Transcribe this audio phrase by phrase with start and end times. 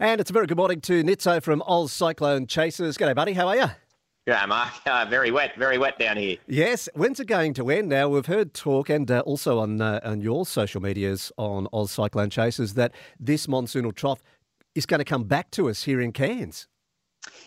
[0.00, 2.96] And it's a very good morning to Nitzo from Oz Cyclone Chasers.
[2.96, 3.32] G'day, buddy.
[3.32, 3.66] How are you?
[4.28, 4.72] Yeah, Mark.
[4.86, 6.36] Uh, very wet, very wet down here.
[6.46, 6.88] Yes.
[6.94, 7.88] When's it going to end?
[7.88, 11.90] Now we've heard talk, and uh, also on uh, on your social medias on Oz
[11.90, 14.22] Cyclone Chasers, that this monsoonal trough
[14.76, 16.68] is going to come back to us here in Cairns.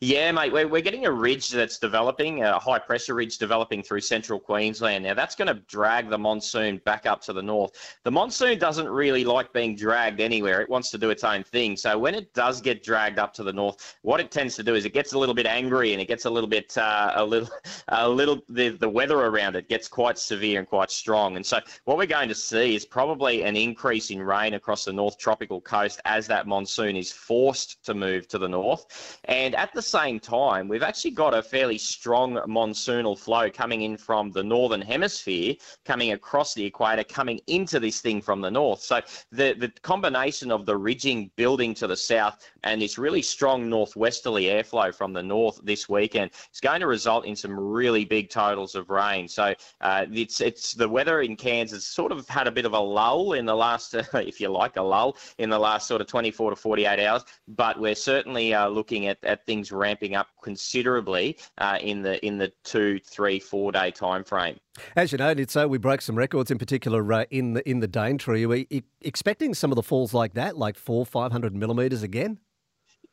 [0.00, 4.00] Yeah, mate, we're, we're getting a ridge that's developing, a high pressure ridge developing through
[4.00, 5.04] central Queensland.
[5.04, 7.98] Now, that's going to drag the monsoon back up to the north.
[8.04, 11.76] The monsoon doesn't really like being dragged anywhere, it wants to do its own thing.
[11.76, 14.74] So, when it does get dragged up to the north, what it tends to do
[14.74, 17.24] is it gets a little bit angry and it gets a little bit, uh, a
[17.24, 17.50] little,
[17.88, 21.36] a little, the, the weather around it gets quite severe and quite strong.
[21.36, 24.92] And so, what we're going to see is probably an increase in rain across the
[24.92, 29.18] north tropical coast as that monsoon is forced to move to the north.
[29.24, 33.96] And at the same time, we've actually got a fairly strong monsoonal flow coming in
[33.96, 35.54] from the northern hemisphere,
[35.84, 38.80] coming across the equator, coming into this thing from the north.
[38.80, 39.00] So
[39.32, 44.44] the, the combination of the ridging building to the south and this really strong northwesterly
[44.44, 48.74] airflow from the north this weekend is going to result in some really big totals
[48.74, 49.28] of rain.
[49.28, 52.78] So uh, it's it's the weather in Cairns sort of had a bit of a
[52.78, 56.06] lull in the last, uh, if you like, a lull in the last sort of
[56.06, 57.24] 24 to 48 hours.
[57.48, 62.38] But we're certainly uh, looking at, at things ramping up considerably uh, in the in
[62.38, 64.58] the two, three, four day time frame.
[64.94, 67.88] As you know, so we broke some records, in particular uh, in the in the
[67.88, 68.44] Daintree.
[68.44, 72.38] Are we expecting some of the falls like that, like four, five hundred millimetres again?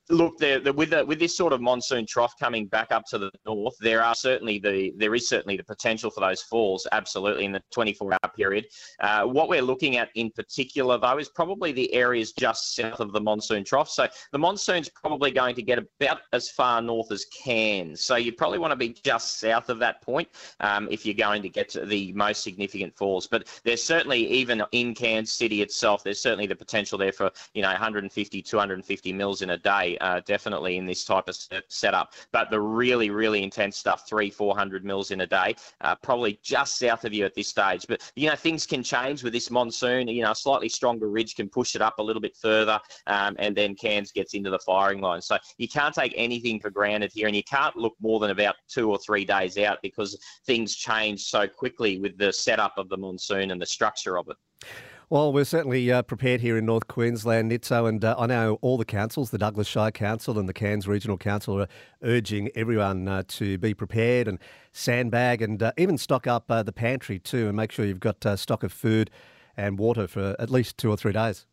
[0.09, 3.75] Look, with the, with this sort of monsoon trough coming back up to the north,
[3.79, 6.85] there are certainly the there is certainly the potential for those falls.
[6.91, 8.65] Absolutely, in the 24-hour period.
[8.99, 13.13] Uh, what we're looking at in particular, though, is probably the areas just south of
[13.13, 13.89] the monsoon trough.
[13.89, 18.01] So the monsoon's probably going to get about as far north as Cairns.
[18.01, 21.41] So you probably want to be just south of that point um, if you're going
[21.41, 23.25] to get to the most significant falls.
[23.25, 27.63] But there's certainly even in Cairns City itself, there's certainly the potential there for you
[27.63, 31.37] know 150, 250 mils in a day uh, definitely in this type of
[31.69, 32.13] setup.
[32.31, 36.77] But the really, really intense stuff, three, 400 mils in a day, uh, probably just
[36.77, 37.85] south of you at this stage.
[37.87, 40.07] But, you know, things can change with this monsoon.
[40.07, 43.35] You know, a slightly stronger ridge can push it up a little bit further, um,
[43.39, 45.21] and then Cairns gets into the firing line.
[45.21, 48.55] So you can't take anything for granted here, and you can't look more than about
[48.67, 52.97] two or three days out because things change so quickly with the setup of the
[52.97, 54.37] monsoon and the structure of it.
[55.07, 58.75] Well, we're certainly uh, prepared here in North Queensland, Nitzo, and uh, I know all
[58.75, 61.67] the councils, the Douglas Shire Council and the Cairns Regional Council, are
[62.01, 64.39] urging everyone uh, to be prepared and
[64.71, 68.25] sandbag and uh, even stock up uh, the pantry too and make sure you've got
[68.25, 69.11] uh, stock of food
[69.55, 71.45] and water for at least two or three days.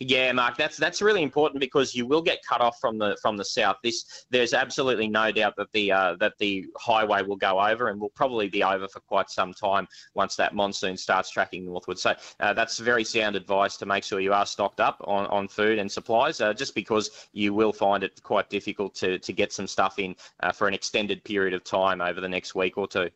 [0.00, 3.36] Yeah, Mark, that's that's really important because you will get cut off from the from
[3.36, 3.78] the south.
[3.82, 8.00] This there's absolutely no doubt that the uh, that the highway will go over and
[8.00, 11.98] will probably be over for quite some time once that monsoon starts tracking northward.
[11.98, 15.48] So uh, that's very sound advice to make sure you are stocked up on, on
[15.48, 19.52] food and supplies, uh, just because you will find it quite difficult to to get
[19.52, 22.86] some stuff in uh, for an extended period of time over the next week or
[22.86, 23.10] two.